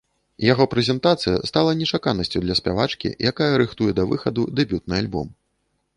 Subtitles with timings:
[0.51, 5.27] Яго прэзентацыя стала нечаканасцю для спявачкі, якая рыхтуе да выхаду дэбютны альбом.